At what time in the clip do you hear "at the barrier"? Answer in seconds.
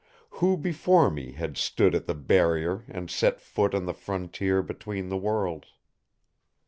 1.93-2.85